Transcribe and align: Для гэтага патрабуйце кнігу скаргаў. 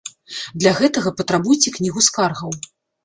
Для 0.61 0.71
гэтага 0.79 1.13
патрабуйце 1.21 1.75
кнігу 1.79 1.99
скаргаў. 2.11 2.51